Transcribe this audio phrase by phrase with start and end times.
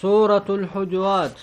[0.00, 1.36] سورة الحجرات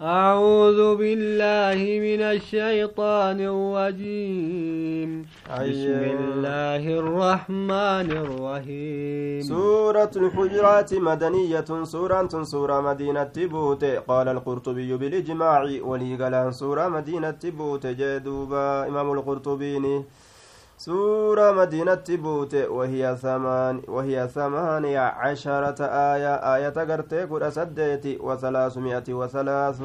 [0.00, 5.10] أعوذ بالله من الشيطان الرجيم.
[5.44, 9.42] بسم الله الرحمن الرحيم.
[9.42, 18.88] سورة الحجرات مدنية سورة سورة مدينة بوت قال القرطبي بالإجماع ولي سورة مدينة بوت جدوبا
[18.88, 20.04] إمام القرطبيني
[20.80, 29.80] سورة مدينة بوت وهي ثمان وهي ثمانية عشرة آية آية قرتي قد سديت وثلاثمائة وثلاث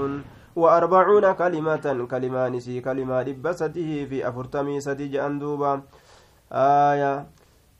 [0.55, 5.81] وأربعون كلمة كلمان سي كلمة لبسته في أفرتمي سدي أندوبا
[6.51, 7.27] آية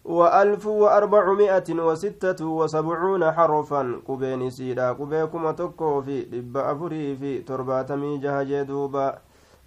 [0.05, 8.63] وألف وأربعمائة وستة وسبعون حرفا كبين سيدا كبيكم تكو في لب أفري في ترباتمي جهجي
[8.63, 9.17] دوبا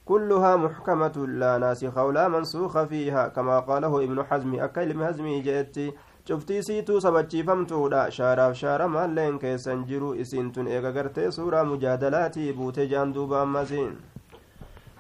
[0.08, 5.76] كلها محكمة لا ناسخ ولا منسوخ فيها كما قاله ابن حزم أكلم حزمي جئت
[6.66, 13.14] siituu sabachiifamtuudha shaaraaf shaara maalleen keessan jiru isiin tun eega gartee suuraa mujaadalaatii buute jaan
[13.14, 13.94] duuba ammasiin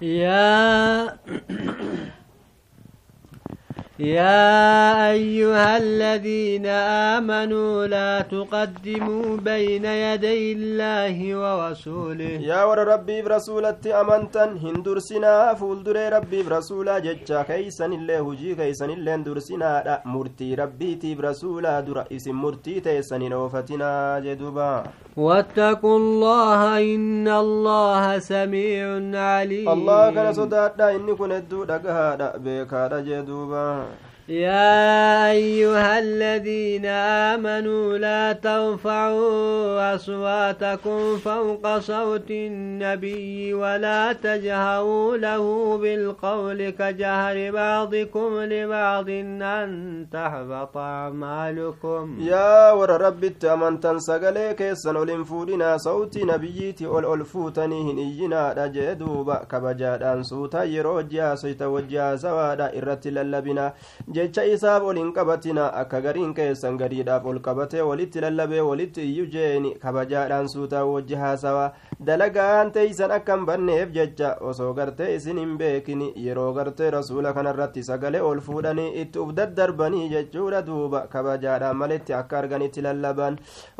[0.00, 1.12] yaa
[3.98, 6.66] يا أيها الذين
[7.18, 12.38] آمنوا لا تقدموا بين يدي الله ورسوله.
[12.46, 19.14] يا ور ربي برسولة أمنتا هندرسنا فولدر ربي برسولا ججا كيسن الله هجي كيسن الله
[19.14, 24.84] هندرسنا مرتي ربي تي برسولا در إسم مرتي تيسن نوفتنا جدوبا.
[25.16, 28.86] واتقوا الله إن الله سميع
[29.18, 29.68] عليم.
[29.68, 33.87] الله كان صدادا إني كنت دقها بيكا جدوبا.
[34.28, 36.86] يا أيها الذين
[37.32, 50.06] آمنوا لا ترفعوا أصواتكم فوق صوت النبي ولا تجهروا له بالقول كجهر بعضكم لبعض أن
[50.12, 52.16] تحبط أعمالكم.
[52.20, 61.34] يا ور رب التأمن تنسقلي كيسن الانفودنا صوت نبيتي والألفوتني هنينا رجدوبا كبجادان سوتا يروجيا
[61.34, 63.72] سيتوجيا سوادا إرتي للبنا.
[64.18, 69.26] Jecha isaaf ol hin qabatina akka gariin keessan gariidhaaf ol qabatee walitti lallabee walitti iyyu
[69.36, 71.66] jeeni kabajaadhaan suutaa wajji haasawa
[72.06, 77.82] dalagaan teeysan akka hin banneef jecha osoo gartee isin hin beekin yeroo gartee rasuula kanarratti
[77.88, 83.38] sagalee ol fuudhanii itti uf daddarbanii jechuudha duuba kabajaadhaan malitti akka arganitti lallaban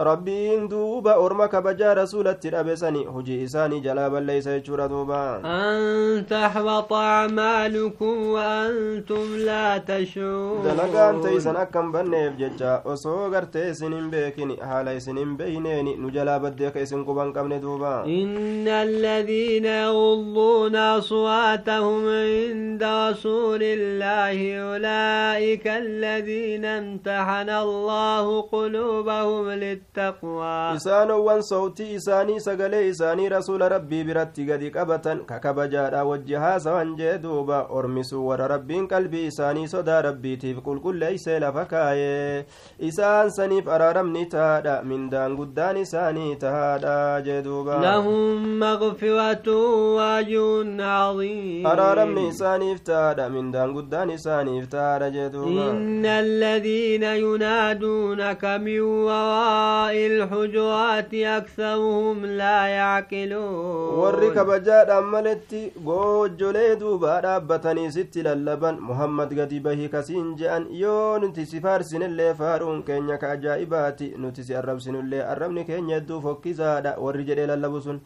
[0.08, 5.20] rabbiin duuba orma kabajaa rasuulatti dhabesani hujii isaanii jalaa balleeysa jechuudha duuba
[5.52, 13.94] an taxbata acmaalukum waantum laa tashcuun dalagaan teeysan akka hin banneef jecha osoo gartee isin
[14.00, 18.68] hin beekin haala isin hin beeyneeni nu jalaa baddee ka isin quban qabne duuba إن
[18.68, 30.76] الذين يغضون أصواتهم عند رسول الله أولئك الذين امتحن الله قلوبهم للتقوى.
[30.76, 36.96] إسان وان صوتي إساني سقلي إساني رسول ربي برت قد كبتا ككبجا لا وجها سوان
[36.96, 42.46] جدوبا أرمسوا ور ربي قلبي إساني صدى ربي تيف قل قل ليس لفكاي.
[42.88, 47.97] إسان سنيف أرارم نتادا من دان قدان إساني تهادا جدوبا.
[47.98, 49.48] لهم مغفرة
[49.96, 51.66] وأجر عظيم.
[51.66, 55.02] أرى رمي ساني افتاد من دان قدان ساني افتاد
[55.34, 63.94] إن الذين ينادونك من وراء الحجرات أكثرهم لا يعقلون.
[64.00, 65.50] ورك بجاد أملت
[65.86, 68.74] قوج جليد وبعد أبتني ست للبن.
[68.88, 75.00] محمد قد به كسين جان يون تسي فارسين اللي فارون كينيك أجائباتي نتسي الرب سنو
[75.00, 78.00] اللي الرب نكين يدو فكزاد ورجل اللبس sun.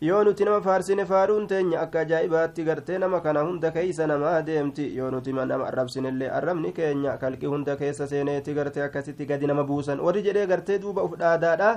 [0.00, 4.90] Yoo nuti nama faarsine faaruun teenya akka ajaa'ibaatti gartee nama kana hunda keeysa namaa deemti.
[4.96, 10.00] Yoo nuti nama arrabsinillee arrabni keenya kalqi hunda keessa seeneeti gartee akkasitti gadi nama buusan.
[10.00, 11.72] Warri jedhee gartee duuba uf dhaadaadha.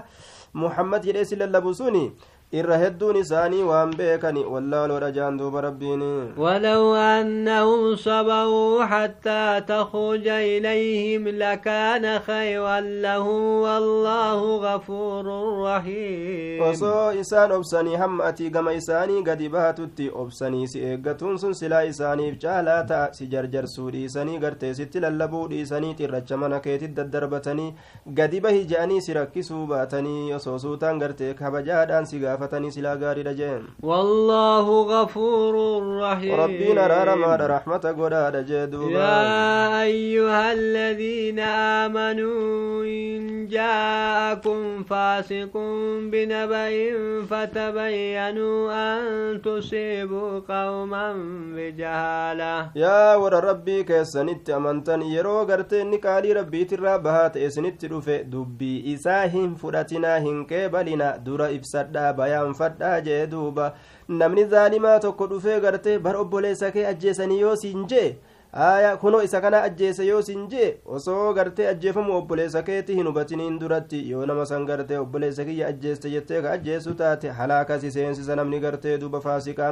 [0.54, 2.12] Muhammad jedhee si lallabu suni
[2.60, 6.02] irra hedduun isaanii waan beekani wallaaloodha jaan duuba rabbiin
[6.38, 15.26] ولو أنهم صبروا حتى تخرج إليهم لكان خيرا لهم والله غفور
[15.64, 21.82] رحيم osoo isaan obsanii hamma atii gama isaanii gadi baatutti obsanii si eeggatuun sun silaa
[21.84, 27.74] isaaniif caalaa ta'a si jarjarsuu dhiisanii gartee sitti lallabuu dhiisanii xirracha mana keetit daddarbatanii
[28.20, 33.34] gadi bahi je'anii si rakkisuu baatanii osoo suutaan gartee kabajaadhaan si gaafa gaafatanii silaa gaariidha
[33.34, 43.28] jeen wallaahu gafuurun rahiim rabbiin araaramaadha raxmata godhaadha jee duuba yaa ayyuha aladiina aamanuu in
[43.54, 51.22] jaa'akum faasiqun binaba'in fatabayyanuu an tusiibuu qawman
[51.58, 52.52] bijahaala
[52.86, 58.76] yaa warra rabbii keessanitti amantan yeroo gartee inni qaalii rabbiitirraa bahaa ta'e isinitti dhufe dubbii
[58.96, 63.74] isaa hin fudhatinaa hin qeebalina dura ibsadhaa bayaanfadhaa jee duuba
[64.08, 68.10] namni zaalimaa tokko dhufee gartee bar obboleessa kee ajjeesanii yoo siin jee
[68.54, 73.60] aya kunoo isa kana ajjeese yoo sin jee osoo gartee ajjeefamu obboleessa keeti hin hubatiniin
[73.60, 78.60] duratti yoo nama san gartee obboleessa kiyya ajjeeste jettee ka ajjeessu taate halaakasi seensisa namni
[78.66, 79.72] gartee duuba faasiqaa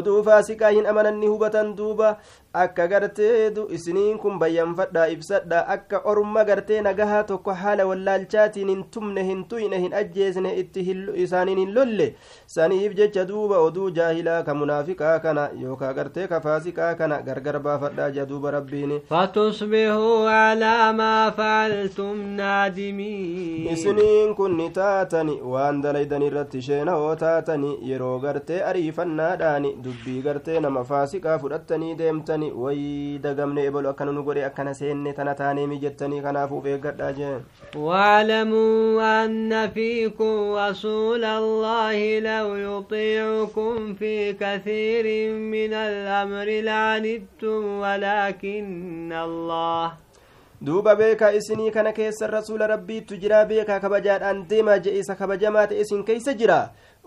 [0.00, 2.10] oduu faasiqaa hin amananni hubatan duuba
[2.64, 9.24] akka gartee isiniin kun bayyanfadhaa ibsadha akka orma gartee nagahaa tokko haala wallaalchaatiin hin tumne
[9.30, 10.86] hin tuyne hin ajjeesne itti
[11.26, 12.08] isaaniin hin lolle
[12.56, 18.10] saniif jecha duuba oduu jaahilaa ka munaafiqaa kana yookaa gartee ka faasiqaa kana gargar baafadhaa
[18.16, 27.16] جدوب ربين فتصبحوا على ما فعلتم نادمين isiniin kun ni taatani waan dalaydan irratti sheena'oo
[27.22, 34.22] taatani yeroo gartee ariifannaadhaani dubbii gartee nama faasiqaa fudhattanii deemtani wayii dagamne ebalu akkana nu
[34.22, 37.40] godhe akkana seenne tana taaneemi jettanii kanaafuuf eeggadhaa jeen
[37.76, 49.92] واعلموا أن فيكم رسول الله لو يطيعكم في كثير من الأمر لعنتم ولكن الله
[50.60, 55.80] duuba beekaa isinii kana keessa rasuula rabbiittu jira beekaa kabajaadhaan deemaa je isa kabajamaa ta'e
[55.84, 56.56] isin keeysa jira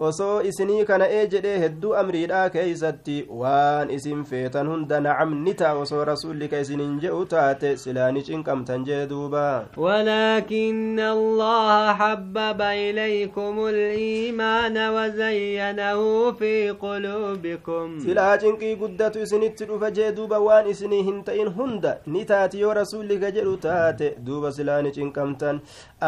[0.07, 5.73] osoo isinii kana ee jedhee hedduu amriidhaa keeysatti waan isin feetan hunda nacam ni ta'a
[5.83, 9.45] osoo rasuulli ka isinin je'u taate silaani cinqamtan jee duuba
[9.77, 20.39] ولكن الله حبب إليكم الإيمان وزينه في قلوبكم silaa cinqii guddatu isinitti dhufa jee duuba
[20.39, 24.91] waan isinii hin ta'in hunda ni taati yoo rasuulli ka jedhu taate duuba silaa ni
[24.91, 25.59] cinqamtan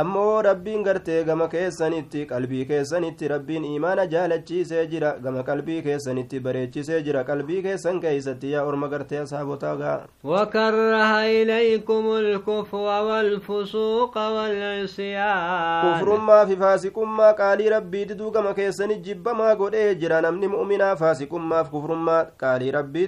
[0.02, 7.02] ammoo rabbiin gartee gama keessanitti qalbii keessanitti rabbiin imaana jaalachiisee jira gama qalbii keessanitti bareechisee
[7.10, 11.12] jira qalbii keessan keeysatti yaa orma gartee asaabotaa gaa وكره
[11.42, 12.76] إليكم الكفر
[13.08, 20.96] والفسوق والعصيان kufrummaa fi faasiqummaa qaalii rabbii diduu gama keessani jibbamaa godhee jira namni mu'minaa
[21.02, 23.08] faasiqummaaf kufrummaa qaalii rabbii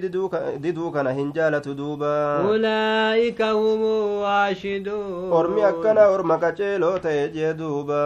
[0.65, 8.03] diduu kana hin jaalatu duuba أولئك هم الراشدون ormi akkana orma qaceeloo ta'e jee duuba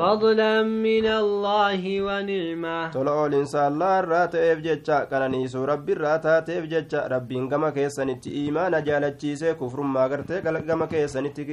[0.00, 2.90] فضلا من الله ونعمة
[3.20, 9.54] oolinsa allaa irraa ta'eef jecha qananiisuu rabbi irraa taateef jecha rabbiin gama keessanitti imaana jaalachiisee
[9.60, 10.40] kufrummaa gartee
[10.70, 11.46] gama keessanitti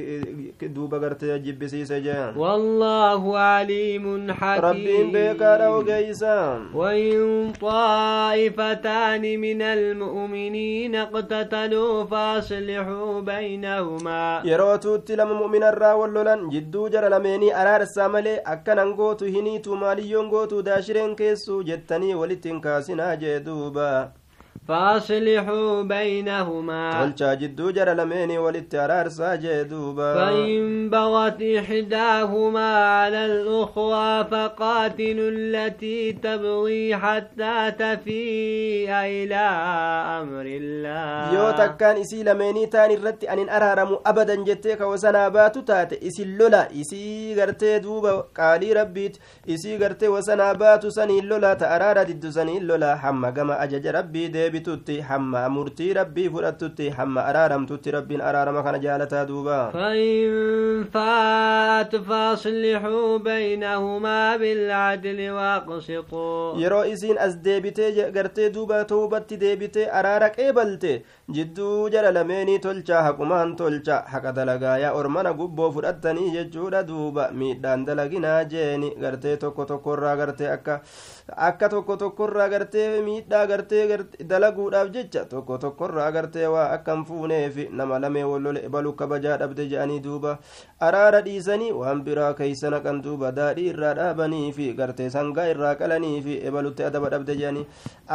[0.74, 6.36] duuba gartee jibbisiise jee والله عليم حكيم beekaadha ogeeysa
[6.74, 17.08] وإن طائفتان من المؤمنين اقتتلوا فأصلحوا بينهما yeroo tuutti lama mu'minarraa wal lolan jidduu jara
[17.08, 23.40] lameenii araarsaa malee akkanan gootu hiniitu maaliyyoon gootu daashireen keessu jettanii walitti hin kaasinaa jee
[23.48, 23.88] duuba
[24.68, 26.92] فأصلحوا بينهما.
[26.92, 29.08] تلچا جدو جر لميني والاترار
[29.62, 30.14] دوبا.
[30.14, 39.44] فإن بغت إحداهما على الأخرى فقاتلوا التي تبغي حتى تفيء إلى
[40.20, 41.34] أمر الله.
[41.34, 46.68] يو كان إسي لميني تاني رتي أن أرارمو أبدا جتك وسنا باتو تات إسي اللولا
[46.80, 48.24] إسي غرتي دوبا.
[48.36, 49.16] قالي ربيت
[49.48, 54.57] إسي غرتي وسنا باتو سني اللولا تأرار ددو سني اللولا حمى جما أجج ربي ديبي.
[54.58, 63.18] Deebitutti hamma murtii rabbii fudhattutti hamma araaramtutti rabbiin araarama kana jaalataa duuba فإن فات فأصلحوا
[63.18, 72.10] بينهما بالعدل وأقسطوا yeroo isiin as deebitee gartee duuba toobatti deebitee araara qeebalte jidduu jala
[72.12, 79.36] lameenii tolchaa haqumaan tolcha haqa dalagaayaa ormana gubboo fudhattanii jechuudha duuba miidhaan dalaginaa jeeni gartee
[79.36, 80.80] tokko tokkorraa gartee akka
[81.36, 87.68] akka tokko tokkorraa gartee miidhaa gartee gart- dalaguudhaaf jecha tokko tokkorraa gartee waa akkan fuuneefi
[87.80, 90.38] nama lamee wallole ebalu kabajaa dhabde je'anii duuba
[90.88, 96.22] araara dhiisanii waan biraa keeysa naqan duuba daadhii irraa dhaabanii fi gartee sangaa irraa qalanii
[96.28, 97.66] fi ebalutti adaba dhabde jedhanii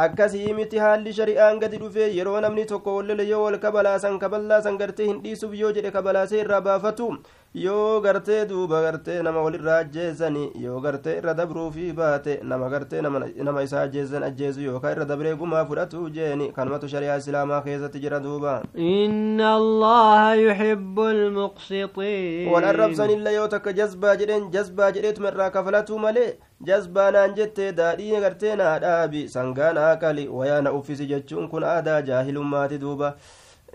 [0.06, 5.06] akkasii miti haalli shari'aan gadi dhufee yeroo namni tokko wallole yoo wal kabalaasan kaballaasan gartee
[5.12, 7.08] hin dhiisuuf yoo jedhe kabalaasee irraa baafatu
[7.54, 13.62] yoo gartee duuba gartee nama walirraa ajjeesani yoo gartee irra dabruufii baate nama gartee nama
[13.66, 18.54] isa ajjeesan ajjeesu yookaan irra dabree gumaa fudhatu jeeni kanumatu shari'aa islaamaa keessatti jira duuba
[18.86, 26.26] inna allaha yuhibbu almuqsitiin wal arrabsanillee yoo takka jazbaa jedheen jazbaa jedheetuma irraa kafalatuu malee
[26.72, 32.78] jazbaanaan jettee daadhii gartee naa dhaabi sangaan aaqali wayaa na uffisi jechuun kun aadaa jaahilummaati
[32.86, 33.14] duuba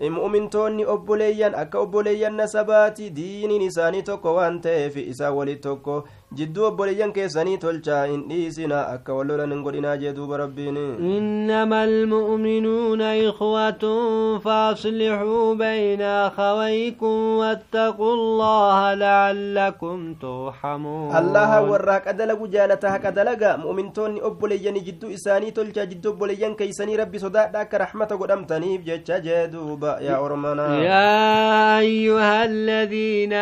[0.08, 6.04] mu'mintoonni obboleeyyan akka obboleeyyan nasabaati diiniin isaanii tokko waan ta'eef isaan walit tokko
[6.38, 10.76] jidduu obboleeyyan keessanii tolchaa hin dhiisina akka wallolan hin godhinaa jee duuba rabbiin
[11.14, 22.90] innama almu'minuuna ikhwatun faaslixuu bayna akhawaykum wattaquu allaha la'allakum turhamuun allaha warra haqa dalagu jaalata
[22.96, 28.84] haqa dalaga mu'mintoonni obboleeyyanii jidduu isaanii tolchaa jidduu obboleeyyan keeysanii rabbi sodaadha akka raxmata godhamtaniif
[28.90, 33.32] jecha jee duuba يا أرمنا يا أيها الذين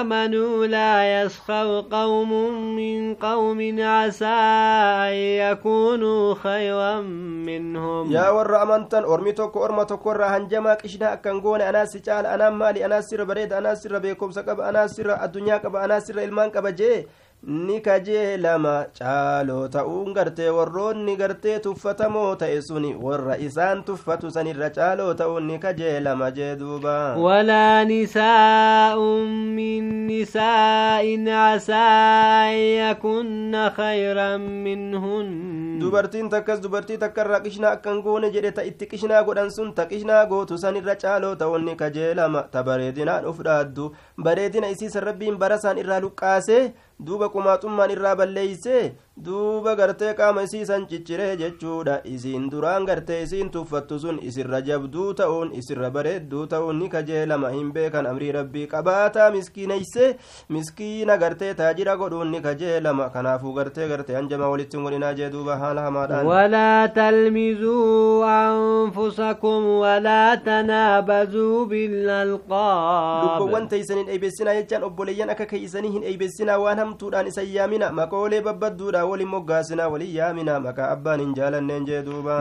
[0.00, 1.80] آمنوا لا يسخر
[2.38, 4.38] قوم من قوم عسى
[5.10, 7.00] أن يكونوا خيرا
[7.50, 8.12] منهم.
[8.12, 13.24] يا ور أمنتن أرمي توكو توكو هنجما كشنا أكنغون أنا سجال أنا مالي أنا سر
[13.24, 16.18] بريد أنا سر بيكم سكب أنا سر الدنيا كب أنا سر
[16.48, 17.06] كب جي.
[17.42, 25.14] Ni kajeelama caaloo ta'uun gartee warroonni gartee tuffatamoo ta'e suni warra isaan tuffatu sanirra caaloo
[25.20, 29.28] ta'uun ni kajeelama jee duuba walaa nisaa'un
[29.58, 35.30] min nisaa'in casaa an yakunna khayran minhun
[35.80, 40.26] dubartiin takkas dubartii takkarraa qishnaa akkan goone jedhe ta itti qishnaa godhan sun ta qishnaa
[40.26, 43.88] gootu sanirra caaloo ta'uun ni kajeelama ta bareedinaan uf dhaaddu
[44.28, 46.60] bareedina isiisan rabbiin barasaan irraa luqqaase
[47.06, 48.92] duuba qumaaxummaan irraa balleeyse
[49.26, 55.52] duuba gartee qaama isiisan cicciree jechuudha isiin duraan gartee isiin tuffattu sun isirra jabduu ta'uun
[55.60, 60.08] isirra bareedduu ta'uun ni kajeelama hin beekan amrii rabbii qabaataa miskiineyse
[60.56, 65.56] miskiina gartee taajira godhuun ni kajeelama kanaafuu gartee gartee hanjama walitti hin godhinaa jee duuba
[65.62, 75.46] haala hamaadhaan walaa talmizuu anfusakum walaa tanaabazuu bilalqaab lubbowwan teeysan hin eeybessinaa jechaan obboleeyyan akka
[75.54, 81.20] keeysanii hin eeybessinaa waan hamtuudhaan isa yaamina makoolee babbadduudha waliin moggaasinaa waliin yaamina maqaa abbaan
[81.20, 82.36] hin jaalanneen jee duuba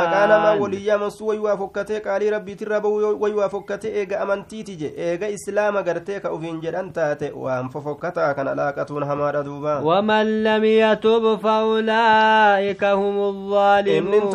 [0.00, 5.28] maqaa namaa waliin yaamansu waywaa fokkatee qaalii rabbiitirra bahu waywaa fokkatee eega amantiiti je eega
[5.36, 11.30] islaama gartee ka ufiin jedhan taate waan fofokkataa kana laaqatuun hamaadha duuba waman lam yatub
[11.46, 14.34] faulaa'ika hum الظالمون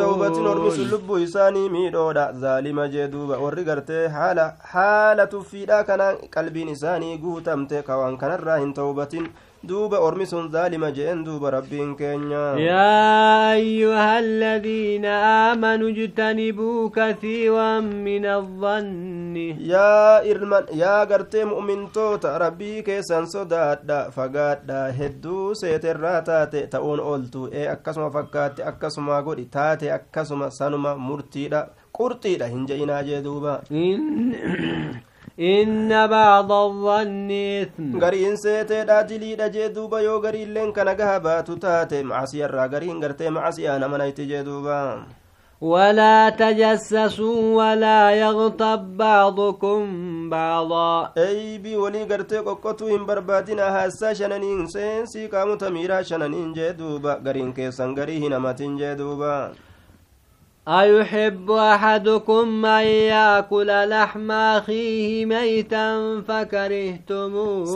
[0.54, 6.03] ormisun lubbuu isaanii miidhoodha zaalima jee duuba warri gartee haala haala tuffiidha kanaan
[6.36, 9.28] qalbiin isaanii guutamte kawaan kanarraa hin tawbatin
[10.06, 15.04] ormi sun zaalima jeen duuba rabbiin keenya يا أيها الذين
[15.50, 19.34] آمنوا اجتنبوا كثيرا من الظن
[19.72, 27.66] yaa ilman yaa gartee mu'mintoota rabbii keessan sodaadha fagaadha hedduu seeterraa taate ta'uun ooltu ee
[27.74, 31.66] akkasuma fakkaatti akkasuma godhi taate akkasuma sanuma murtiidha
[31.98, 33.20] qurxiidha hin je'inaa jee
[35.33, 41.19] duuba إن, إن بعض الظن إثم gariin seeteedha diliidha jee duuba yoo gariilleen kana gaha
[41.19, 45.05] baatu taate macasiyarraa gariin gartee macasiyaa namanayti jee duuba
[45.61, 55.27] ولا تجسسوا ولا يغتب بعضكم بعضا eybii walii gartee qoqqotuu hin barbaadina haassaa shananiin seensii
[55.27, 59.51] qaamota miiraa shananiin jee duuba gariin keessan garii hin hamatin jee duuba
[60.68, 65.86] أيحب أحدكم أن يأكل لحم أخيه ميتا
[66.28, 67.66] فكرهتموه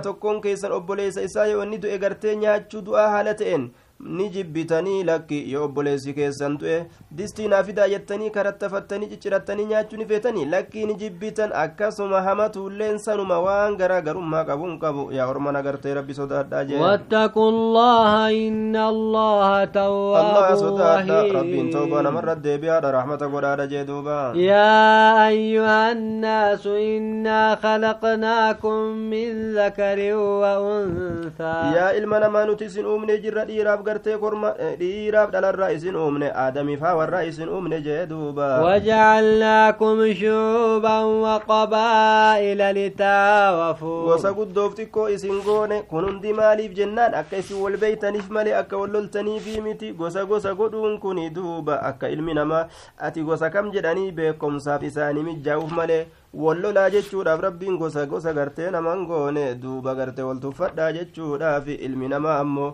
[0.00, 3.64] tokkoon keessan obboleessa isaa yoo inni du'e gartee nyaachuu du'aa haala ta'een
[4.02, 6.78] ni jibbitanii lakki yoo obboleessi keessan du'e
[7.18, 13.38] distii naa fidaa jettanii karattafattanii ciccirattanii nyaachuu ni feetanii lakkii ni jibbitan akkasuma hamatuulleen sanuma
[13.46, 18.12] waan garaa garummaa qabuun qabu yaa orman agartee rabbi sodaadhaa jee واتقوا الله
[18.48, 25.28] إن الله allah تواب sodaadha rabbiin رحيم toobaa namarra deebi'aadha rahmata godhaadha jee duuba يا
[25.28, 28.76] أيها الناس إنا خلقناكم
[29.12, 35.30] من ذكر وأنثى yaa ilma namaa nuti isin uumne jirra dhiiraaf gartee korma eh, dhiiraaf
[35.36, 44.74] dhalarraa isin uumne aadamiif hawarraa isin uumne jee duuba وجعلناكم شعوبا وقبائل لتعارفوا gosa guddoof
[44.78, 49.60] xiqqoo isin goone kun hundi maaliif jennaan akka isin wal beeytaniif malee akka wal loltaniifi
[49.60, 52.66] miti gosa gosa godhuun kuni duuba akka ilmi namaa
[52.98, 59.04] ati gosa kam jedhanii beekomsaaf isaanii mijjaa'uuf malee wallolaa jechuudhaaf rabbiin gosa gosa gartee naman
[59.06, 62.70] goone duuba gartee wal tuffadhaa jechuudhaaf ilmi namaa ammoo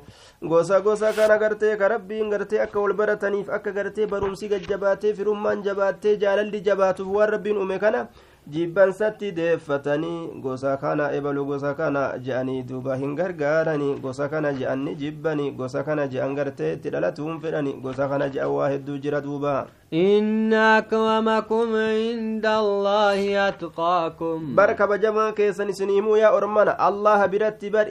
[0.53, 5.63] gosa gosa kana gartee ka rabbiin gartee akka wal barataniif akka gartee barumsi gajjabaatee firummaan
[5.67, 8.05] jabaattee jaalalli jabaatuuf waan rabbiin uume kana
[8.53, 15.51] jibbansatti deeffatanii gosa kana ebalu gosa kana je'anii duuba hin gargaaranii gosa kana je'anni jibbanii
[15.59, 20.53] gosa kana je'an gartee itti dhalatuun fedhani gosa kana je'an waa hedduu jira duuba إن
[20.53, 24.55] أكرمكم عند الله أتقاكم.
[24.57, 27.89] بركة بجما كيسن سنيمو يا أرمانا الله برت بر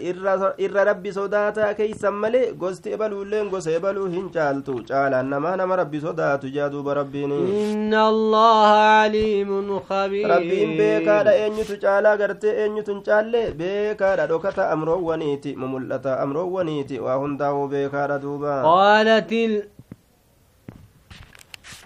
[0.60, 2.54] إر ربي صداتا كيسن ملي.
[2.62, 7.74] غست إبلو لين غس إبلو هن چالتو چالا نما نما ربي صداتو جادو بربيني.
[7.74, 8.68] إن الله
[9.02, 10.30] عليم خبير.
[10.30, 15.56] ربين بيكا دا إنيتو چالا غرتي إنيتو چالي بيكا دا دوكتا أمرو ونيتي.
[15.56, 17.00] مملتا أمرو ونيتي.
[17.00, 18.62] وهنداو بيكا دا دوبا.
[18.62, 19.34] قالت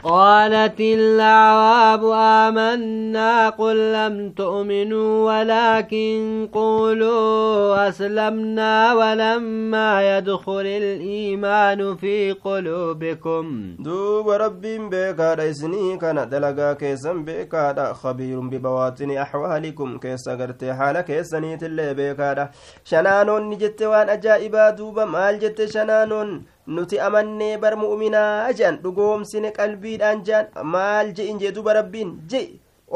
[0.03, 13.75] قالت الأعراب آمنا قل لم تؤمنوا ولكن قولوا أسلمنا ولما يدخل الإيمان في قلوبكم.
[13.79, 21.37] دوب رب بكاد إسني كان دلقا كيسا بكاد خبير ببواطن أحوالكم كيسا قرتي حال كيسا
[21.37, 22.49] اللي بكاد
[22.83, 26.43] شنانون نجت وان أجائبا دوبا مال جت شنانون.
[26.75, 32.41] Nuti amannee bar mu'minaa jean dhugoomsine qalbiidhaan jean maal je'in jee duba rabbiin je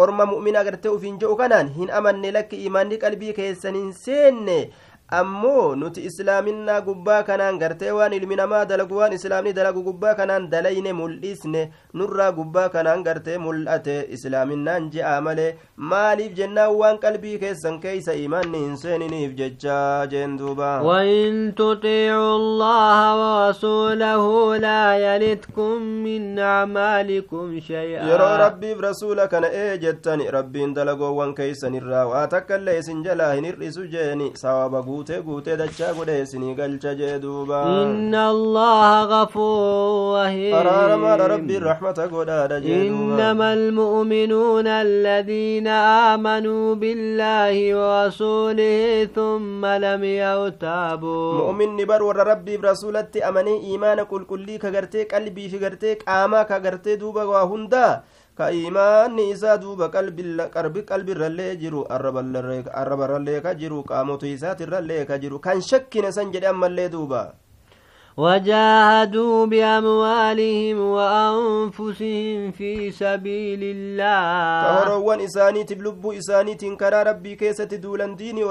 [0.04, 4.58] orma mu'minaa gartee ufiin je'u kanaan hin amanne lakki imaanni qalbii keessan hin seenne
[5.20, 10.50] ammoo nuti islaaminaa gubbaa kanaan gartee waan ilmi namaa dalagu waan islaamni dalagu gubbaa kanaan
[10.54, 11.62] dalayne mul'isne
[12.02, 15.50] nurraa gubbaa kanaan gartee mul'ate islaaminaan je'a malee
[15.94, 19.80] maaliif jennaan waan qalbii keessan keeysa imaanni hin seeniniif jecha
[20.16, 29.78] jeen duuba وإن تطيعوا الله ورسوله لا يلتكم من أعمالكم شيئا rabbiif rasuula kana ee
[29.78, 35.56] jettani rabbiin dalagoowwan keeysanirraa waa takka illee isin jalaa hin hir'isu jeeni sawaba guutee guutee
[35.58, 42.88] dachaa godhe isinii galcha jee duuba inna allaha gafuur rahiim araaramaadha rabbiin raxmata godhaadha jee
[42.90, 45.68] إنما المؤمنون الذين
[46.14, 54.72] آمنوا بالله ورسوله ثم لم يرتابوا mu'minni bar warra rabbiif rasulatti amanee iimaana qulqullii ka
[54.72, 58.02] gartee qalbii fi gartee qaamaa ka gartee duuba waa hundaa
[58.38, 65.62] ka imaanni isaa duuba qarbi qalbirrallee jiru arrabarrallee ka jiru qaamotu isaatirrallee ka jiru kan
[65.62, 67.22] shakkine san jedhe ammallee duuba
[68.18, 74.64] وجاهدوا بأموالهم وأنفسهم في سبيل الله.
[74.64, 78.44] كهروان إسانيت بلب إسانيت كرا ربي كيسة دولا ديني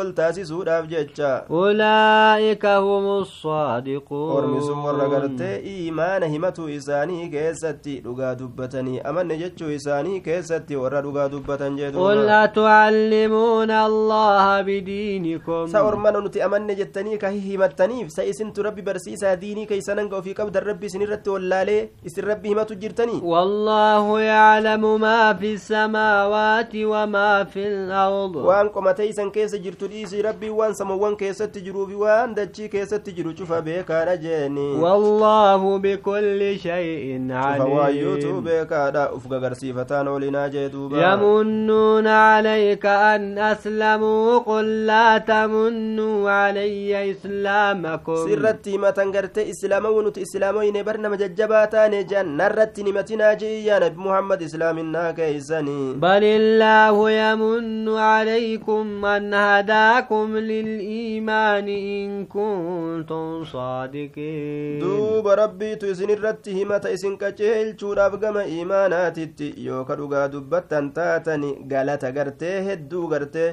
[1.50, 4.44] أولئك هم الصادقون
[4.84, 9.28] ورقرت إيمان همتو إساني كيستي لغا دبتني أمن
[9.62, 18.12] إساني كيستي ورا لغا دبتن قل أتعلمون الله بدينكم سأرمان نتي أمن جتني كهي همتنيف
[18.12, 22.48] سيسنت ربي برسيسا دين diinii keeysanan ga ofii qabdan rabbi isin irratti wallaalee isin rabbi
[22.52, 30.22] himatu jirtanii wallaahu yaclamu maa fi samaawaati wamaa fi lard waan qomateysan keessa jirtu dhiisii
[30.26, 37.28] rabbii waan samawwan keessatti jiruufi waan dachii keessatti jiru cufa beekaadha jeeni wallaahu bikulli shay'in
[37.28, 46.30] cufa waayyuutu beekaadha uf gagarsiifataan oolinaa jee duuba يمنون عليك أن أسلموا قل لا تمنوا
[46.30, 53.34] علي إسلامكم sirratti himatan gartee islaamawu nuti islaamoyne bar nama jajjabaa taane jean narratti nimatinaa
[53.42, 63.44] jee yaa nabi muhammad islaaminaa keeysanii بل الله يمن عليكم أن هداكم للإيمان إن كنتم
[63.44, 72.10] صادقين duuba rabbiitu isin irratti himata isin qaceelchuudhaaf gama iimaanaatitti yooka dhugaa dubbattan taatani galata
[72.12, 73.48] gartee hedduu gartee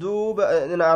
[0.00, 0.44] duuba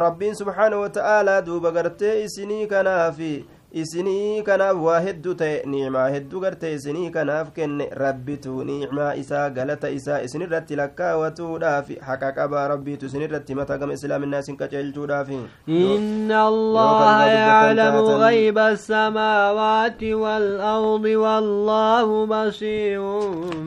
[0.07, 3.33] rabbiin subxaana wata'aalaa duuba gartee isinii kanaafi
[3.82, 9.88] isinii kanaaf waa hedduu ta'e niicmaa hedduu gartee isinii kanaaf kenne rabbitu niicmaa isaa galata
[9.94, 15.32] isaa isinirratti lakkaawatuudhaaf haqa qabaa rabbiitu isinirratti mata gama islaaminaa isin qaceelchuudhaaf
[15.68, 23.00] إن الله يعلم غيب السماوات والأرض والله بصير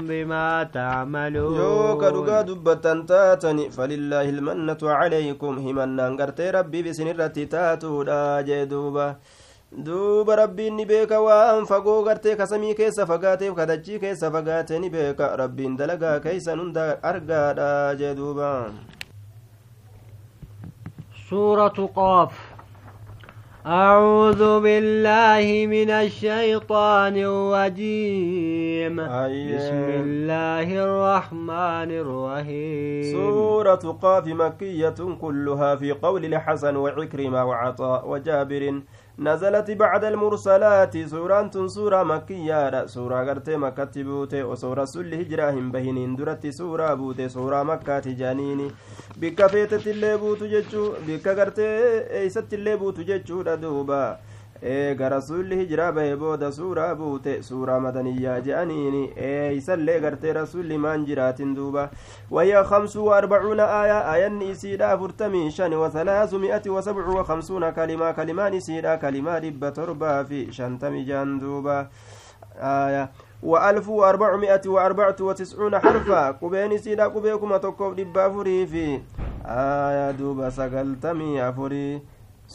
[0.09, 8.41] بما تعملون يوكا دغا دبتن تاتني فلله المنة عليكم همنان غرتي ربي بسنرتي تاتو دا
[8.41, 9.37] جدوبا duuba
[9.71, 15.77] rabbiin ni beeka waan fagoo gartee kasamii keessa fagaateef kadachii keessa fagaate ni beeka rabbiin
[15.77, 18.71] dalagaa keeysan hunda argaadha jee duuba
[21.30, 22.32] سورة قاف
[23.65, 29.58] أعوذ بالله من الشيطان الرجيم أيه.
[29.58, 38.82] بسم الله الرحمن الرحيم سورة قاف مكية كلها في قول الحسن وعكرمة وعطاء وجابر
[39.19, 40.97] نزلت بعد المرسلات.
[40.97, 42.86] سورة سورة مكية.
[42.86, 44.43] سورة غرتي مكة بوتي.
[44.43, 46.15] وسورة سل هجرة هم بهنين.
[46.15, 47.30] درت سورة بوتي.
[47.30, 48.71] سورة مكة جانيني
[49.17, 51.67] بك فيتت اللي بوتو جتشو بك غرتي
[52.21, 54.19] ايست اللي بوتو جتشو دوبا
[54.61, 59.13] eega rasulli hijiraa bahe booda suuraa buute suuraa madaniyyaa je'aniini.
[59.15, 61.89] Eeysallee gartee rasulli maan jiraatin duuba.
[62.31, 69.39] وهي خمس وأربعون آية آية نسيدا فرتمي شن وثلاثمائة وسبع وخمسون كلمة كلمة نسيدا كلمة
[69.39, 71.87] ربة تربة في شنتم جندوبا
[72.59, 73.11] آية
[73.43, 78.99] وألف وأربعمائة وأربعة وتسعون حرفا قبين سيدا قبيكما تقوب دبا فري في
[79.45, 82.01] آية دوبا سقلتمي أفري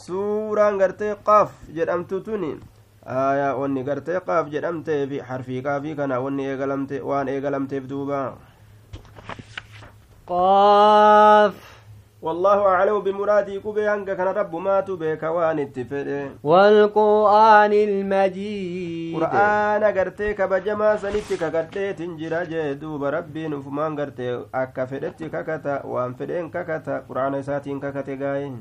[0.04, 2.52] suuraan gartee qaaf jedhamtu tuni
[3.20, 8.20] aayaa wanni gartee qaaf jedhamtee fi harfii qaafii kana wanni eegalamte waan eegalamteef duuba
[10.30, 11.54] qaaf
[12.22, 20.34] والله أعلم بمرادي كوبي هنگا كان رب ما تبيك وان اتفده والقرآن المجيد قرآن غرتي
[20.34, 27.42] كبجما سنتك غرتي تنجر جدوب ربي نفمان غرتي أكا فدتي ككتا وان فدين ككتا قرآن
[27.42, 28.54] ساتين ككتا غاين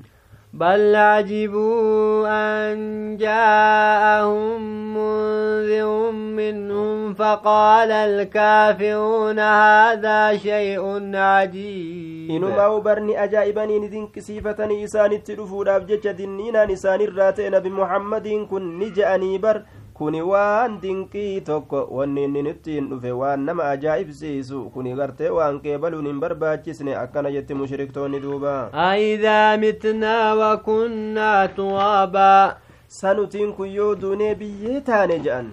[0.52, 4.60] بل عجبوا أن جاءهم
[4.96, 12.30] منذر منهم فقال الكافرون هذا شيء عجيب.
[12.30, 19.62] إنما برني أجائبني ندين كسيفتني إسان التلفود أبجج دنينا نسان الراتين بمحمد كن نجأني بر
[20.02, 26.06] kuni waan dinqii tokko wanni inni ittiin dhufe waan nama ajaa'ibsiisu kuni gartee waan qeebaluun
[26.10, 28.54] hin barbaachisne akkana jetti mushriktoonni duuba
[28.86, 32.56] aidaa mitnaa wakunnaa tuwaabaa
[33.00, 35.46] sanutiin kun yoo duunee biyyee taane je'an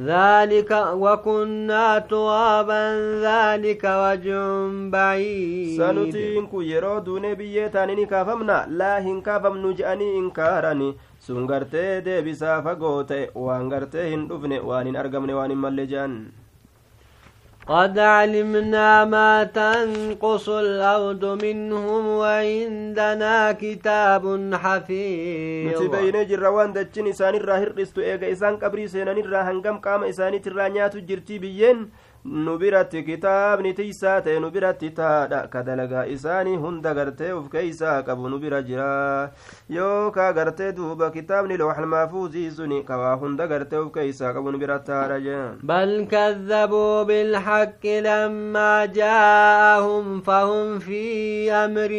[0.00, 0.70] ذلك
[1.04, 2.84] وكنا ترابا
[3.20, 4.40] ذلك وجه
[4.90, 12.00] بعيد سنتين كو يرو دون بيتان إن كافمنا لا هن كافم نجأني إنكارني sun gartee
[12.04, 16.14] deebisaa fagoo ta'e waan gartee hin dhufne waan hin argamne waan hin malle jean
[17.68, 27.34] قد علمنا ما تنقص الأرض منهم وعندنا كتاب حفيظ نتي بين جرى وان دچن اسان
[27.34, 31.90] الراهر قستو اسان قبري سينان الراهن قام اسان ترانيات جرتي بيين
[32.24, 38.02] nu biratti kitaabni tiysaa ta'e nu biratti taadha ka dalagaa isaanii hunda gartee uf keeysaa
[38.08, 38.88] qabu nu bira jira
[39.76, 44.58] yookaa gartee duuba kitaabni looxal maafuuzii suni ka waa hunda gartee uf keeysaa qabu nu
[44.64, 51.02] bira taadha jeen بل كذبوا بالحق لما جاءهم فهم في
[51.52, 51.92] أمر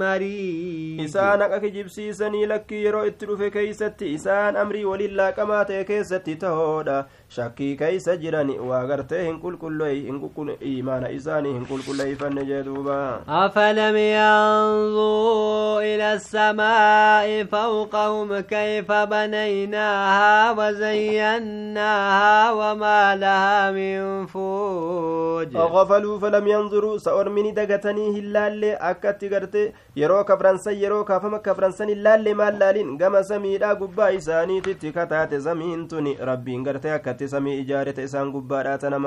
[0.00, 6.34] مريض isaan haqa kijibsiisanii lakkii yeroo itti dhufe keeysatti isaan amrii waliin laaqamaa ta'e keessatti
[6.44, 6.96] tahoodha
[7.36, 13.20] shakkii keeysa jiran waa gartee hin qulqulleey imaana isaanii hin qulqulleeyfanne jee duuba.
[13.28, 25.56] أفلم ينظروا إلى السماء فوقهم كيف بنيناها وزيناها وما لها من فوج.
[25.56, 32.98] غفلوا فلم ينظروا سأرمني دقتني هلالي أكت قرتي يرو كفرنسا يرو كافما كفرنسا هلالي مالالين
[32.98, 38.98] قم سميدا قبا إساني تتكتات زمين تني ربي قرتي أكت سمي إجارة إسان قبا راتنا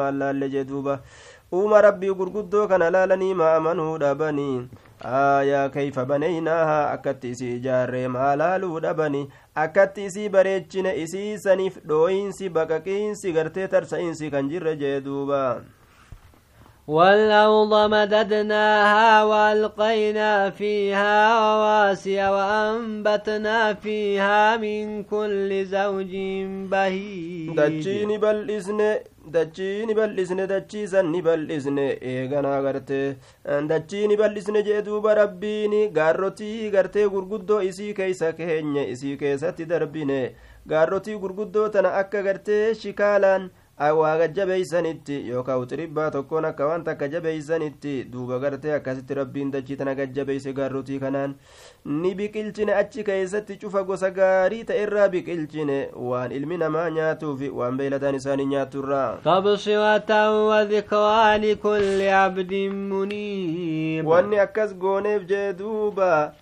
[0.56, 1.00] jee duuba
[1.60, 4.68] uuma rabbii gurguddoo kana laalanii ma'amanuu dhabanii
[5.14, 9.26] aayaa keeyfa banaynaahaa akkatti isii ijaarree maa laaluu dhabanii
[9.66, 15.52] akkatti isii bareechine isii saniif dhooyinsi baqaqiinsi gartee tarsa'iinsi kan jirre jee duubaa
[16.90, 26.14] والأرض مددناها وألقينا فيها رواسي وأنبتنا فيها من كل زوج
[26.72, 28.90] بهيج dachiini bal'isne
[29.36, 33.00] dachiini bal'isne dachiisan ni bal'isne eeganaa garte
[33.72, 40.20] dachiini bal'isne jee duuba rabbiini gaarrotii gartee gurguddoo isii keeysa keenye isii keessatti darbine
[40.74, 43.50] gaarrotii gurguddoo tana akka gartee shikaalaan
[43.88, 49.94] awwaaga jabeeysanitti yookaan uxiribbaa tokkoon akka waan takka jabeeysanitti duuba gartee akkasitti rabbiin dachii tana
[50.00, 51.36] gajjabeeyse gaarrotii kanaan
[51.86, 52.74] ni biqilchine.
[52.76, 55.78] Achi keessatti cufa gosa gaarii ta'erraa biqilchine.
[56.10, 64.06] Waan ilmi namaa nyaatuuf waan beeyladaan isaanii nyaaturraa tabsiratan wadikraa likulli abdin muniib.
[64.08, 66.34] Wanni akkas gooneef jee duuba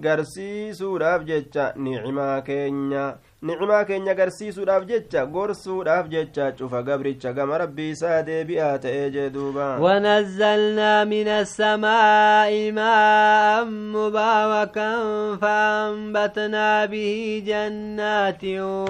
[0.00, 3.06] garsiisuudhaaf jecha nicimaa keenya.
[3.42, 9.66] Nicmaa keenya garsiisuudhaaf jecha gorsuudhaaf jecha cufa gabricha gama rabbii isaa deebi'aa ta'ee jee duuba
[9.80, 14.90] ونزلنا من السماء ماء مباركا
[15.36, 18.44] فأنبتنا به جنات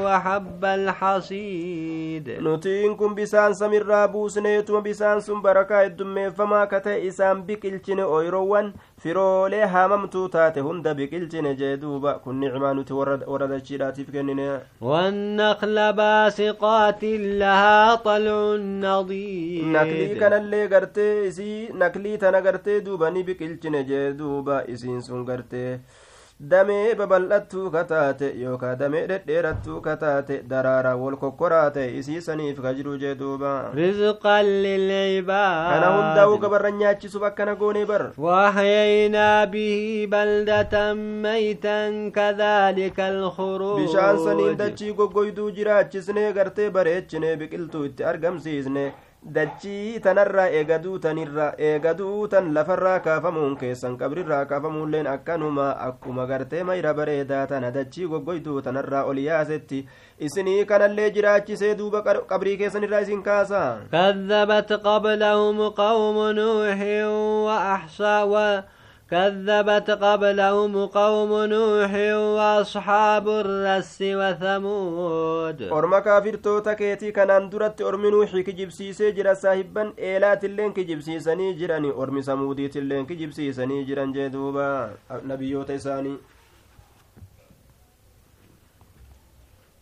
[0.04, 8.04] وحب الحصيد nutiin kun bisaan samirraa buusneetuma bisaan sun barakaa heddummeeffamaa ka ta'e isaan biqilchine
[8.04, 14.46] oyroowwan firoolee haamamtuu taate hunda biqilchine jee duuba kun nicmaa nuti warra dachiidhaatiif kennine
[14.80, 17.04] والنخل باسقات
[17.42, 18.56] لها طلع
[18.86, 25.24] نضيد naklii kanallee gartee isii naklii tana gartee duuba ni biqilchine jee duuba isiin sun
[25.24, 25.78] gartee
[26.40, 33.52] damee babal'attuu kataate yookaa damee dhedheerattuu kataate daraaraa wal kokkoraate isiisaniif ka jiru jee duuba.
[33.78, 38.02] Rizqan lilcibaad kana hundaa'uu gabarran nyaachisuuf akkana goonee bar.
[38.26, 48.04] Waahyaynaa bihi baldatan maytan kadhaalika alkhuruuj bishaan saniin dachii goggoyduu jiraachisne gartee bareechine biqiltuu itti
[48.12, 48.86] argamsiisne
[49.34, 56.92] dachii tanarraa eegaduu tanirra eegaduu tan lafarraa kaafamuun keessan qabrirraa kaafamuulleen akkanuma akkuma gartee mayra
[56.98, 59.80] bareedaa tana dachii goggoyduu tanarraa ol yaasetti
[60.28, 66.80] isinii kanallee jiraachisee duuba qabrii keessanirraa isin kaasa كذبت قبلهم قوم نوح
[67.46, 68.62] وأحصى و
[69.10, 71.92] كذبت قبلهم قوم نوح
[72.36, 75.62] وأصحاب الرس وثمود.
[75.62, 81.00] أرمى كافر توتا كيتي كان اندرت أرمى نوح كجب سيسي جرى صاحبا إيلات اللين كجب
[81.00, 86.16] سيساني جراني أرمى سمودي اللين كجب سيساني جران جدوبا نبيوت ساني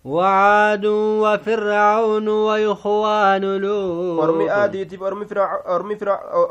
[0.04, 0.86] وعاد
[1.24, 5.00] وفرعون وإخوان لوط ormi aadiitiif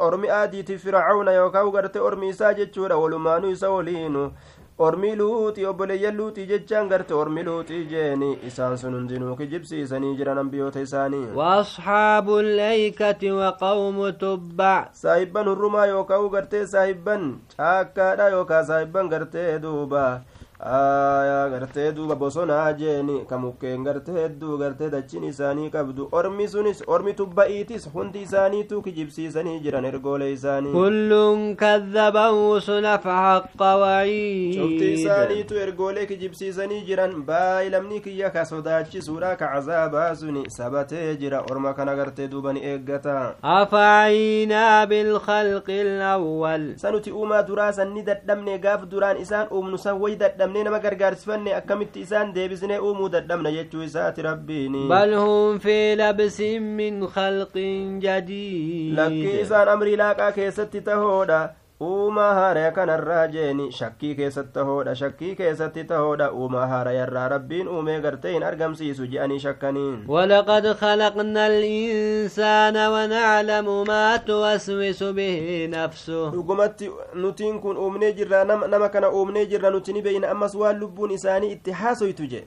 [0.05, 4.31] ormi aadiitiif fircauna yookaa garte ormi isaa jechuudha walumaanuu isa waliinu
[4.79, 10.81] ormi luuxii obboleeyyan luuxii jechaan garte ormi luuxii jeeni isaan sun hundinuu kijibsiisanii jiran ambiyoota
[10.81, 20.01] isaanii وأصحاب الأيكة وقوم تبع saahibban hurrumaa yookaa gartee saahibban caakkaadha yookaa saahibban gartee duuba
[20.05, 26.83] aayaa gartee duuba bosonaa jeeni ka mukkeen gartee hedduu gartee dachiin isaanii qabdu ormi sunis
[26.87, 35.55] ormi tubba'iitis hundi isaaniitu kijibsiisanii jiran ergoolee isaanii كل كذب الرسل فحق cufti وعيد isaaniitu
[35.57, 42.27] ergoolee kijibsiisanii jiran baa'ilamni kiyya ka sodaachisuudha ka cazaabaa suni sabatee jira orma kana gartee
[42.27, 49.47] duuba ni eeggata أفعينا بالخلق الأول sanuti uumaa duraa san ni dadhabne gaaf duraan isaan
[49.51, 55.13] uumnu san way dadhabnee nama gargaarsifanne akkamitti isaan deebisnee uumuu dadhabna jechuu isaati rabbiini بل
[55.13, 57.57] هم في لبس من خلق
[58.03, 61.39] جديد lakkii isaan amrii laaqaa keessatti tahoodha
[61.83, 68.33] uumaa haaraya kanarraa jeeni shakkii keessatti tahoodha shakkii keessatti tahoodha uumaa haarayarraa rabbiin uumee gartee
[68.35, 77.77] hin argamsiisu je'anii shakkaniin ولقد خلقنا الإنسان ونعلم ما توسوس به نفسه dhugumatti nutiin kun
[77.77, 82.25] uumnee jirra nama kana uumnee jirra nuti ni beeyna ammas waan lubbuun isaanii itti haasoytu
[82.25, 82.43] je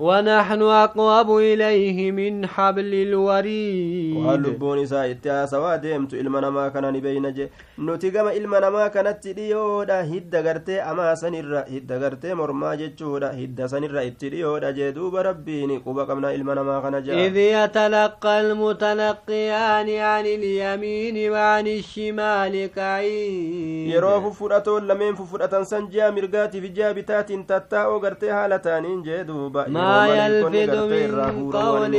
[0.00, 4.16] ونحن أقرب إليه من حبل الوريد.
[4.16, 7.48] وقال لبون إساء إتها سوا ديمت إلما نما كان نبين جي.
[7.78, 13.34] نتقم إلما نما كان تريو دا هيد غرتي أما سنر هيد غرتي مرما جي تشودا.
[13.34, 14.90] هيد سنر إتريو جي.
[14.90, 17.26] دوب ربيني قبا قمنا إلما نما كان جا.
[17.26, 23.90] إذ يتلقى المتلقيان عن اليمين وعن الشمال قعيد.
[23.92, 30.54] يروف فرأتو لمن ففرأتا سنجا مرقاتي في جابتات تتاو غرتي حالتان جي دوبا يلفظ
[30.92, 31.94] من قول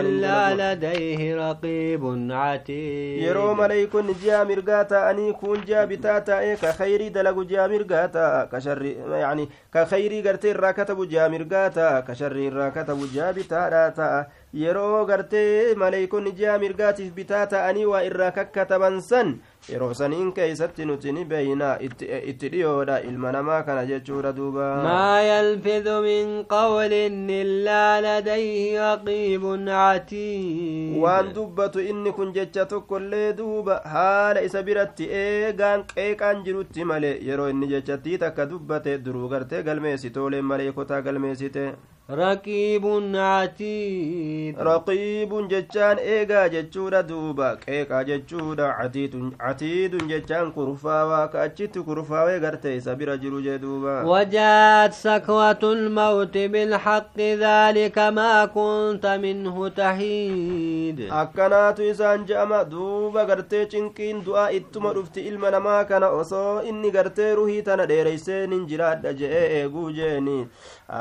[0.00, 3.22] إلا لديه رقيب عتيد.
[3.22, 8.48] يرو مليك جامر مرقاتا أني كون جا بتاتا إيه كخيري دلق جا مرقاتا.
[8.52, 12.00] كشر يعني كخيري قرتي الراكتب جا مرقاتا.
[12.00, 14.26] كشر الراكتب جا بتاتا.
[14.54, 19.36] يرو قرتي مليك جا مرقاتي بتاتا أني وإراكك تبنسن
[19.72, 21.76] yeroo saniin keeysatti nuti ni beeynaa
[22.30, 24.66] itti dhiyoodha ilma namaa kana jechuudha duuba.
[24.86, 33.80] Maa yalfidu min qawlin illaa ladayhi raqiibun atiid waan dubbatu inni kun jecha tokkollee duuba
[33.94, 40.44] haala isa biratti eegaan qeeqaan jirutti malee yeroo inni jechattii takka dubbate duruu gartee galmeessitooleen
[40.52, 41.66] malee kotaa galmeessite
[42.20, 51.80] raqiibun atiid raqiibun jechaan eegaa jechuudha duuba qeeqaa jechuudha atiidun xatiidun jechaan kurfaawaa ka achitti
[51.88, 59.70] kurfaawee gartee isa bira jiru jee duuba wajaat sakwatu lmawti bilxaqi dhaalika maa kunta minhu
[59.80, 66.90] tahiid akkanaatu isaan je'ama duuba gartee cinqiin du'aa ittuma dhufti ilma namaa kana osoo inni
[66.96, 70.38] gartee ruhii tana dheereyseenin jiraadha je'ee eeguu jeeni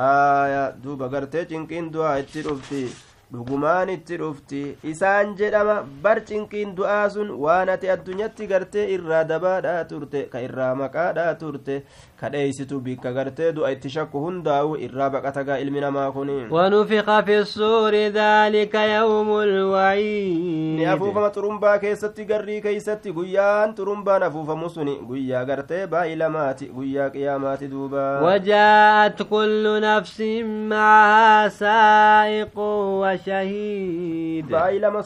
[0.03, 2.83] aya duuba gartee cinqiin du'aa itti dhufti.
[3.31, 4.77] dhugumaan itti dhufti.
[4.83, 10.75] Isaan jedhama bar cinqiin du'aa sun waan ati addunyatti gartee irraa dabaadhaa turte ka irraa
[10.81, 11.83] maqaadhaa turte
[12.19, 17.17] ka dheeysitu bikka gartee du'a itti shakku hundaa'u irraa baqata gaa ilmi namaa kun wanufiqa
[17.29, 25.87] fi suuri dhaalika yawmulwa'iidni afuufama xurumbaa keessatti garrii keeysatti guyyaan xurumbaan afuufamu sun guyyaa gartee
[25.87, 28.05] baa'ii lamaati guyyaa qiyaamaati duuba.
[28.27, 31.49] Wajaa'at kullu nafsin maahaa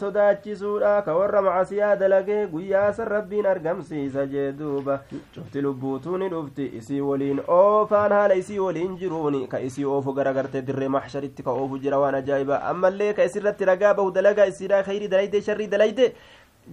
[0.01, 4.99] sodaachisuudha ka warra macasiyaa dalagee guyyaa san rabbiin argamsiisa jee duuba
[5.36, 10.62] cufti lubbuutuu ni dhufti isii waliin oofaan haala isii waliin jiruuni ka isii oofu garagartee
[10.62, 15.08] dirree maxsharitti ka oofu jira waan ajaa'ibaa ammallee ka isirratti ragaa bahu dalagaa isiidhaa khayrii
[15.08, 16.13] dalayde sharrii dalayde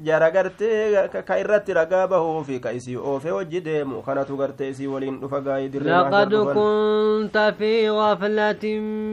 [0.02, 5.20] jara gartee ka irratti ragaa bahuufi ka isii oofe hojji deemu kanatu gartee isii waliin
[5.20, 8.64] dhufa gaayii لقد كنت في غفلة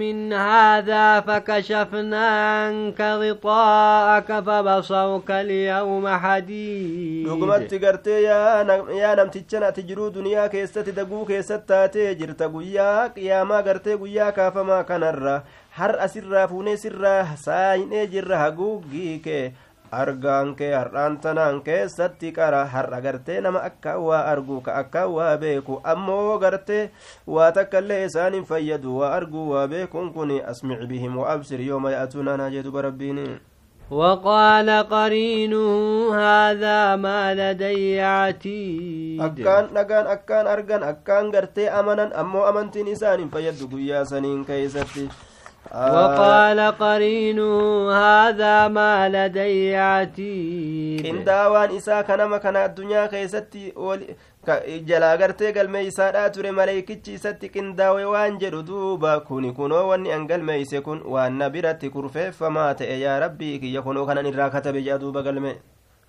[0.02, 10.50] من هذا فكشفنا عنك غطاءك فبصرك اليوم حديد dhugumatti gartee yaa namtichan ati jiruu duniyaa
[10.50, 15.41] keessatti daguu keessatti taatee jirta guyyaa qiyaamaa gartee guyyaa kaafamaa kanarra
[15.80, 19.54] har asirraa fuunee sirraa saayinee jirra haguuggii kee
[19.91, 25.38] argaan kee har'aan tanaan keessatti qara har'a gartee nama akka waa argu ka akka waa
[25.38, 26.89] beeku ammoo gartee
[27.27, 31.91] waa takkaillee isaan hin fayyadu waa arguu waa beekuun kun asmic bihim wa absir yooma
[31.91, 33.39] ya'tuunana jedhuba rabbiin
[33.91, 35.67] وقال قرينه
[36.15, 44.06] هذا ما لدي عتيد akkaan argan akkaan gartee amanan ammoo amantiin isaan hin fayyaddu guyyaa
[44.08, 45.10] saniin keeysatti
[45.77, 53.72] وقال قرينه هذا ما لدي عتيد qindaawaan isaa kanama kana addunyaa keessatti
[54.87, 60.81] jalaa gartee galmeeysaadhaa ture maleeykichi isatti qindaawe waan jedhu duuba kuni kunoo wanni an galmeeyse
[60.81, 65.22] kun waan na biratti kurfeeffamaa ta'e yaa rabbii kiyya kunoo kanan irraa katabe jea duuba
[65.22, 65.57] galme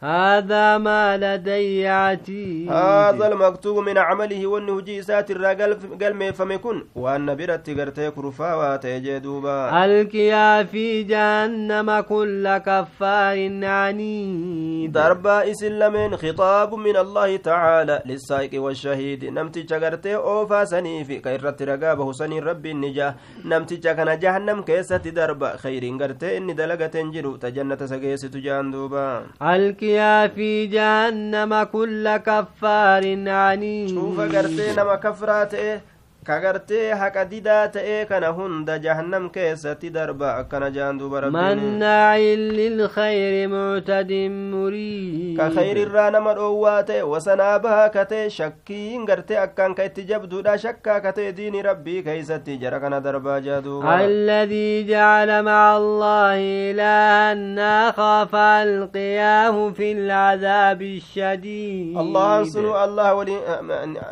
[0.03, 2.73] هذا ما لدي عتيد.
[2.73, 9.85] هذا المكتوب من عمله وانه جيسات الرجل قلمي فمكن وأن برت قرتي كرفا واتيجي دوبا.
[9.85, 14.93] ألقيا في جهنم كل كفار عنيد.
[14.93, 19.25] ضربا إسلامين خطاب من الله تعالى للسائق والشهيد.
[19.25, 25.97] نمتي قرتي أوفا سنيفي كيرت رقابه سني ربي النجاه نمتي كان جهنم كيسة دربا خير
[26.01, 29.23] قرتي إني دلقة جرو تجنة سقيس تجان دوبا.
[29.43, 29.92] ألقيا
[30.35, 33.89] في جهنم كل كفار عنيد.
[33.89, 35.81] شوف قرتي نما كفرات إيه
[36.27, 42.17] kagartee haqa didaa ta'ee kana hunda jahannam keessatti darba akkana jaan duba مناع
[42.59, 44.13] للخير معتد
[44.53, 50.05] مريب ka khayrirraa nama dhoowwaa ta'e wasanaa bahaa ka ta'e shakkiin gartee akkaan ka itti
[50.11, 55.77] jabduudha shakkaa ka ta'e diini rabbii keeysatti jara kana darbaa jaa duuba الذي جعل مع
[55.77, 56.39] الله
[56.71, 63.41] إلها آخر فألقياه في العذاب الشديد allahan sunu allah waliin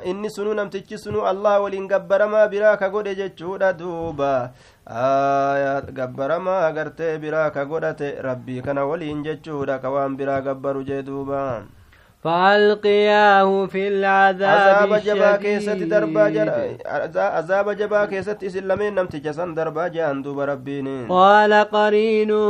[0.04, 4.52] inni sunu namtichi sunu allah waliin gabbaramaa biraa ka godhe jechuudha duuba
[5.98, 11.62] gabbaramaa gartee biraa ka godhate rabbii kana waliin jechuudha ka waan biraa gabbaru jee duuba
[12.24, 15.92] فألقياه في العذاب الشديد.
[17.16, 22.44] عذاب جبا كيست إسلامين نمت جسن دربا جاندو بربين قال قرينه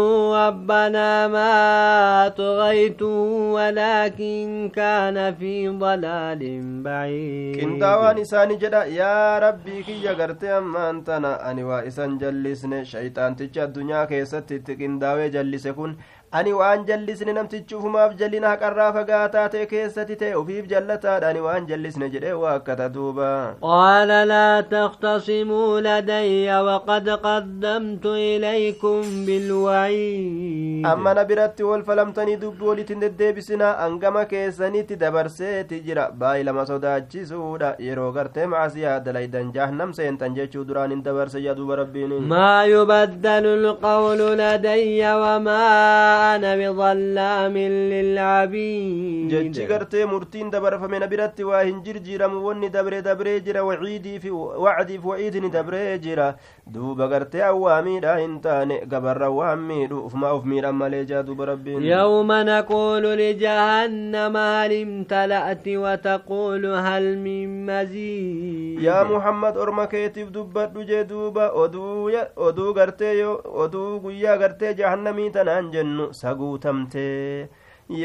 [0.46, 3.06] ربنا ما تغيته
[3.54, 6.42] ولكن كان في ضلال
[6.83, 7.61] بعيد.
[7.61, 12.85] كنت وانساني جدا يا ربي كي يغرت أما أنتنا أني وإسان جلسني.
[12.85, 15.96] شيطان تجد دنيا كيست تكن داوي جلسكن.
[16.38, 21.64] Ani waan jallisne namtichi ufumaaf jallina haqarraa fagaataa ta'e keessatti ta'e ufiif jallataadha ani waan
[21.71, 23.31] jallisne jedhee waa akkata duuba
[23.62, 33.01] قال لا تختصموا لدي وقد قدمت إليكم بالوعيد amma na biratti wal falamtanii dubbi walitin
[33.01, 40.64] deddeebisinaa angama keessanitti dabarseeti jira baay'ee lama sodaachisuudha yeroo gartee macasiyaa dalaydan jahannam seentan jechuu
[40.71, 47.56] duraan hin dabarse yaa duuba rabbiin ما يبدل القول لدي وما أنا بظلام
[47.92, 49.28] للعبيد.
[49.33, 54.98] جج غرتي مرتين دبر فمن برت واهن جرجرا موني دبر دبر جرا وعيدي في وعدي
[54.98, 58.46] في وعيدني دبر جرا دوب غرتي أوامي دا انت
[58.92, 61.83] غبر وامي دوف ما أوف ميرا مالجا دوب ربين.
[61.83, 71.37] يوم نقول لجهنم هل امتلأت وتقول هل من مزيد؟ يا محمد ارمكيتي دوب دوجي دوب
[71.54, 77.49] ودو ودو غرتي ودو غرتي جهنمي تنان جنو saguutamtee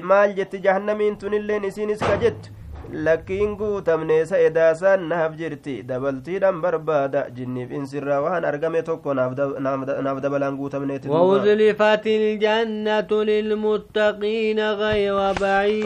[0.04, 2.50] maal jetti jahannamiin tunilleen isiinis ka jettu
[2.94, 11.10] lakkiin guutamneesa edaasaan naaf jirti dabaltiidhan barbaada jinniif insirraa waan argame tokko naaf dabalaan guutamneeti
[11.10, 15.86] وأزلفت الجنة للمتقين غير بعيد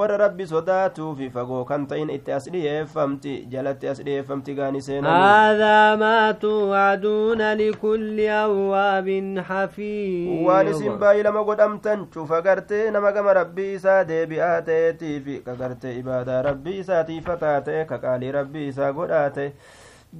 [0.00, 5.96] warra rabbi sodaatuuf fagoo kan ta'in itti as dhiyeeffamti jalatti as dhiyeeffamti gaani seenan هذا
[5.96, 9.08] ما توعدون لكل أواب
[9.48, 15.54] حفيظ waan isin baay'ee lama godhamtan cufa gartee nama gama rabbii isaa deebi'aa ta'eetiif ka
[15.60, 19.52] gartee ibaadaa rabbii isaatiifataa ta'e ka qaalii rabbii isaa godhaa ta'e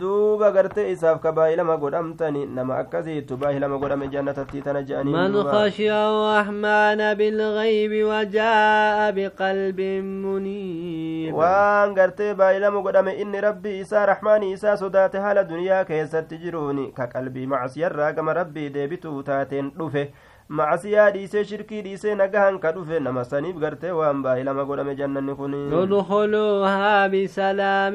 [0.00, 5.88] duuba gartee isaaf ka baay'ilama godhamtani nama akkasiittu baay'ilama godhame jannatatti tana je'anii من خشي
[5.92, 9.80] الرحمن بالغيب وجاء بقلب
[10.26, 16.86] منيب waan gartee baay'ilama godhame inni rabbii isaa rahmaanii isaa sodaate haala duniyaa keessatti jiruuni
[17.00, 20.04] ka qalbii macsiyarraa gama rabbii deebituu taateen dhufe
[20.58, 25.54] macasiyaa dhiisee shirkii dhiisee nagahan ka dhufe nama saniif gartee waan baay'ilama godhame jannanni kun
[25.82, 27.94] ادخلوها بسلام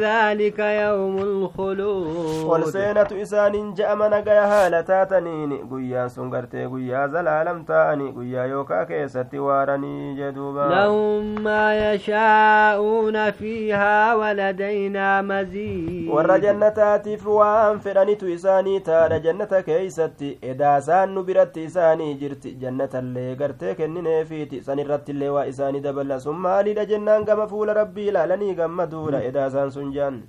[0.00, 7.64] ذلك يوم الخلود ol seenatu isaaniin je'ama nagaya haala taataniin guyyaan sun gartee guyyaa zalaalam
[7.64, 17.80] ta'ani guyyaa yookaa keessatti waaranii jeduuba لهم ما يشاءون فيها ولدينا مزيد warra jannataatiif waan
[17.80, 25.28] fedhanitu isaanii taadha jannata keeysatti edaasaan nu biratti isaanii jirti jannatallee gartee kennineefiiti san irrattillee
[25.38, 30.24] waa isaanii dabala sun maaliidha jennaan gama fuula rabbii ilaalanii gammaduudha edaasaan sun jaan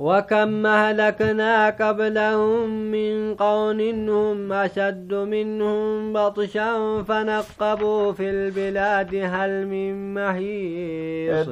[0.00, 11.46] وكم أهلكنا قبلهم من قرن هم أشد منهم بطشا فنقبوا في البلاد هل من محيص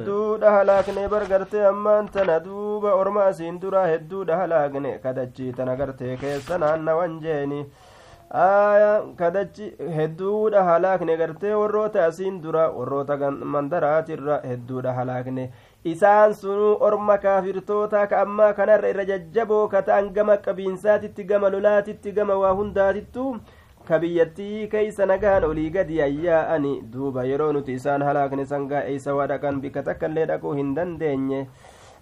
[1.31, 7.65] gartee ammaan tana duuba orma asiin dura hedduudha halaakne kadachii tana gartee keessa naannawan jeeni
[8.33, 9.65] aya kadachi
[9.95, 13.17] hedduudha halaakne gartee warroota asiin dura warroota
[13.55, 15.49] mandaraatirra hedduudha halaakne.
[15.83, 22.11] Isaan sunuu orma kaafirtoota ka ammaa kanarra irra jajjaboo ka ta'an gama qabiinsaatitti gama lolaatitti
[22.11, 23.25] gama waa hundaatittu
[23.87, 27.23] ka biyyattii keeysa nagahan olii gadi ayyaa'ani duuba.
[27.25, 31.47] Yeroo nuti isaan halaakne sangaa eeysa waa dhaqan bikka takka illee dhaquu hin dandeenye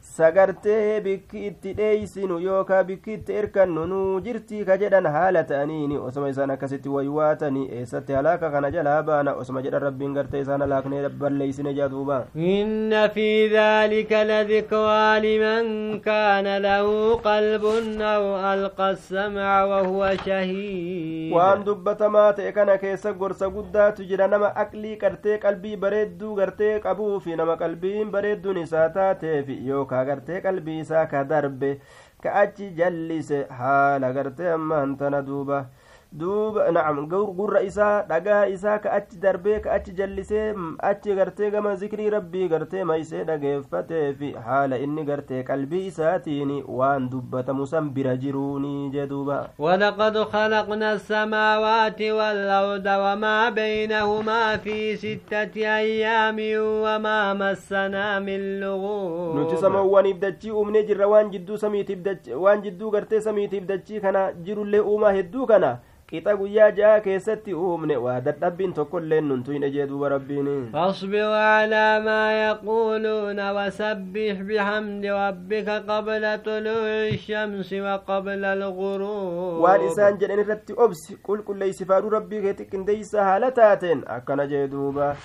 [0.02, 6.30] sagartee bikki itti dheeysinu yookaa bikki itti erkannu nuu jirtii ka jedhan haala ta'aniini osoma
[6.34, 11.74] isaan akkasitti waywaatanii eessatti halaaka kana jalaa baana osoma jedhan rabbiin gartee isaan halaaknee balleeysine
[11.80, 17.66] jaa duuba إن في ذلك لذكرى لمن كان له قلب
[18.02, 24.96] أو ألقى السمع وهو شهيد waan dubbatamaa ta'e kana keessa gorsa guddaatu jira nama aqlii
[25.04, 29.50] gartee qalbii bareedduu gartee qabuu fi nama qalbiin bareedduun isaa taateef
[29.90, 31.80] yookaa gartee qalbii isaa ka darbe
[32.24, 35.66] ka achi jallise haala gartee ammaan tana duuba
[36.12, 37.06] duuba nacam
[37.38, 40.56] gurra isaa dhagaa isaa ka achi darbee ka achi jallisee
[40.90, 47.10] achi gartee gama zikrii rabbii gartee maysee dhageeffatee fi haala inni gartee qalbii isaatiin waan
[47.12, 56.38] dubbatamu san bira jiruuni jee duuba ولقد خلقنا السماوات والأرض وما بينهما في ستة أيام
[56.84, 62.90] وما مسنا من لغوب nuti samawwaniif dachii uumnee jirra waan jidduu samiitiif dachii waan jidduu
[62.92, 65.78] gartee samiitiif dachii kana jirullee uumaa hedduu kana
[66.10, 72.24] qixa guyyaa ja'a keessatti uumne waa dadhabbiin tokkolleen nuntuyne jee duuba rabbiin فاصبر على ما
[72.48, 82.10] يقولون وسبح بحمد ربك قبل طلوع الشمس وقبل الغروب waan isaan jedhan irratti obsi qulqulleeysifaadhu
[82.18, 85.16] rabbii kee xiqqindeeysa haala taateen akkana jee duuba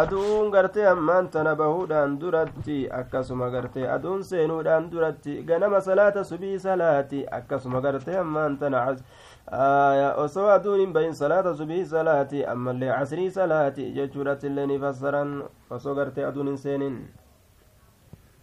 [0.00, 7.20] aduun gartee ammaan tana bahuudhaan duratti akkasuma gartee aduun seenuudhaan duratti ganama salaata subii salaati
[7.38, 8.80] akkasuma gartee ammaan tana
[10.25, 15.31] osoo aduun hin bahin salaata subii salaati ammallee casrii salaati jechuudhatti illee ni fassaran
[15.77, 16.99] osoo gartee aduun hin seenin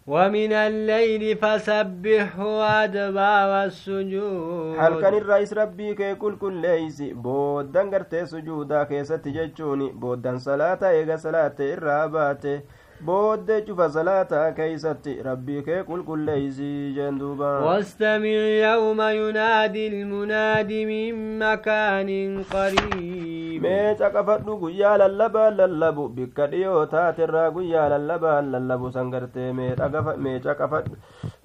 [0.07, 9.83] ومن الليل فسبحه وأدبار السجود halkan irraayis rabbii kee qulqulleeysi booddan gartee sujuudaa keessatti jechuun
[9.99, 12.53] booddan salaata eega salaatte irraa baate
[13.06, 22.42] booddee cufa salaataa keeysatti rabbii kee qulqulleeysi jeen duuba واستمع يوم ينادي المناد من مكان
[22.52, 23.31] قريب
[23.64, 30.16] mee caqafadhu guyyaa lallabaan lallabu bikka dhiyoo taaterraa guyyaa lallabaan lallabu san gartee mee dhagafa
[30.26, 30.96] mee caqafadhu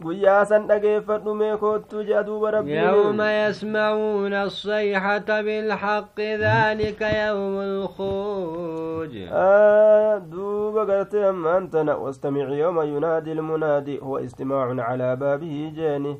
[0.08, 9.14] guyyaa san dhageeffadhu mee koottu jea duuba يوم rabbiin يسمعون الصيحة بالحق ذلك يوم الخروج
[9.32, 16.18] آه دوب قالت أما أنتنا واستمع يوم ينادي المنادي هو استماع على بابه جاني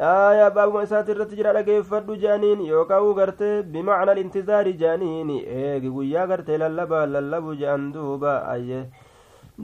[0.00, 6.26] aya baabuma isaati irratti jira dhageeffadhu jaaniin yookaa uu gartee bimacna alintizaari jaaniin eegi guyyaa
[6.32, 8.82] gartee lallabaa lallabu jaan duuba ayye.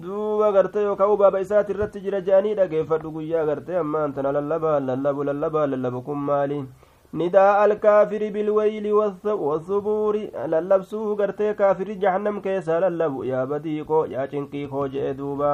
[0.03, 4.81] Duuba gartee yookaa uu baaba isaati irratti jira jaanii dhageeffadhu guyyaa gartee ammaan tana lallabaa
[4.81, 6.65] lallabu lallabaa lallabu kun maali?
[7.13, 14.89] Nidaa alkaafiri bilwayli wasubuuri lallabsuu gartee kaafiri jahannam keessaa lallabu yaa badiiqoo yaa cinqii koo
[14.89, 15.53] jedhe duuba.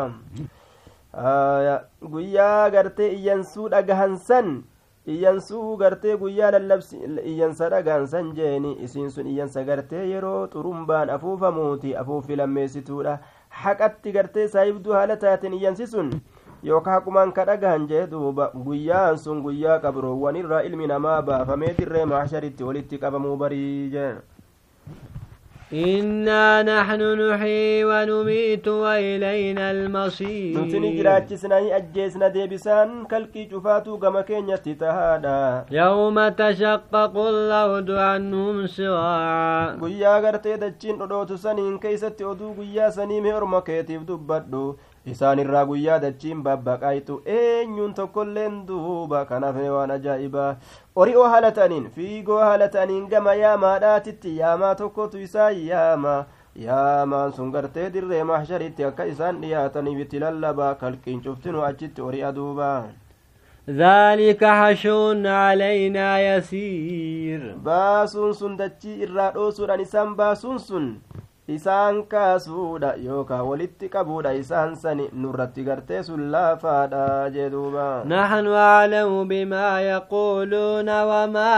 [1.14, 4.62] Guyyaa gartee iyyansuu dhagahansan
[5.06, 8.72] iyyansuu gartee guyyaa lallabsi iyyansa dhagahansan jeeni.
[8.82, 13.18] Isiin sun iyyansa gartee yeroo xurumbaan afuufamuuti afuuffi lammeessituudha.
[13.48, 16.10] Haqatti gartee saayibduu haala taateen iyyansi sun
[16.62, 18.50] yookaan haqumaan ka dhagahan jee duuba.
[18.54, 24.12] Guyyaan sun guyyaa qabroowwan irraa ilmi namaa baafamee dirree maasharitti walitti qabamuu barii jee
[25.72, 35.64] إنا نحن نحيي ونميت وإلينا المصير نتني جراجسنا أجيسنا ديبسان كالكي جفاتو كما تتهادا.
[35.70, 43.60] يوم تشقق الأرض عنهم سراعا قيا غرتي دجين ودوتو سنين كيستي ودو قيا سنين هرما
[43.60, 44.76] كيتيف دبادو
[45.13, 50.49] isaan irraa guyyaa dachiin babbaqaytu eenyuun tokkolleen duuba kanaaf waan ajaa'ibaa
[51.03, 56.17] ori'oo haala ta'aniin fiigoo haala ta'aniin gama yaamaadhaatitti yaamaa tokkotu isaan yaama
[56.65, 62.69] yaamaan sun gartee dirree mahsharitti akka isaan dhiyaataniif itti lallabaa kalqiin cuftinu achitti ori'a duuba
[63.69, 70.85] ذلك حشر علينا يسير باسون سن دچي إرى دوسون أنسان باسون سن
[71.56, 77.04] isaan kaasuudha yookaan walitti qabuudha isaan sani nurratti gartee sun laafaadha
[77.36, 81.54] jeduuba naxnu aclamu bimaa yaquuluuna wamaa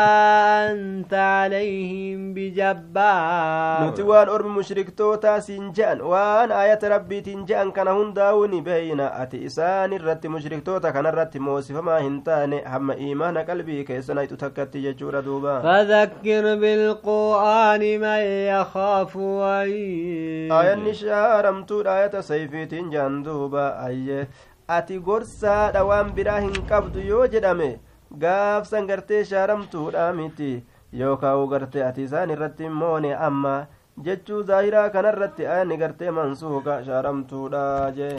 [0.68, 8.46] anta calayhim bijabbaar nuti waan ormi mushriktootaa siin je'an waan aayata rabbiitiin je'an kana hundaa'uu
[8.54, 14.82] ni beeyna ati isaan irratti mushriktoota kanarratti moosifamaa hin taane hamma iimaana qalbii keessanayxu takkatti
[14.88, 18.22] jechuudha duuba fadakkir bilqur'aani man
[18.52, 19.81] yakaafu wayi
[20.56, 24.26] aayanni shaaramtuudha ayata sayfiitiin jaan duuba ayye.
[24.76, 27.70] Ati gorsaadha waan biraa hin qabdu yoo jedhame
[28.24, 30.50] gaafsan gartee shaaramtuudha miti
[31.00, 33.56] yookaan gartee ati isaan irratti moone amma.
[34.04, 37.64] Jechuu zaahiraa kanarratti ayanni gartee mansuuka shaaramtuudha
[37.98, 38.16] jee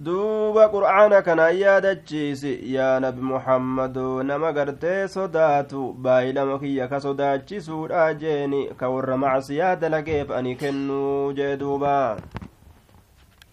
[0.00, 2.52] duuba qur'aana kana yaadachiisi.
[2.74, 8.68] Yaa nabi muhammadu nama gartee sodaatu baay'ilama kiyya ka sodaachisuudha jeeni.
[8.80, 12.16] Ka warra macsiyaa dalageef ani kennuu jee duuba